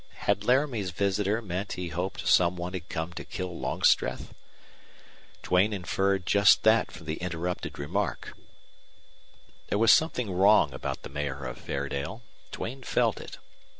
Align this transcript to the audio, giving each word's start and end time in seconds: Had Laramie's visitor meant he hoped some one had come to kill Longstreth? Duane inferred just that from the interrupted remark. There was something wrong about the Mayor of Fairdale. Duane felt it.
Had 0.25 0.43
Laramie's 0.43 0.89
visitor 0.89 1.43
meant 1.43 1.73
he 1.73 1.89
hoped 1.89 2.25
some 2.27 2.55
one 2.55 2.73
had 2.73 2.89
come 2.89 3.13
to 3.13 3.23
kill 3.23 3.55
Longstreth? 3.59 4.33
Duane 5.43 5.73
inferred 5.73 6.25
just 6.25 6.63
that 6.63 6.89
from 6.89 7.05
the 7.05 7.17
interrupted 7.17 7.77
remark. 7.77 8.35
There 9.67 9.77
was 9.77 9.93
something 9.93 10.31
wrong 10.33 10.73
about 10.73 11.03
the 11.03 11.09
Mayor 11.09 11.45
of 11.45 11.59
Fairdale. 11.59 12.23
Duane 12.51 12.81
felt 12.81 13.21
it. 13.21 13.37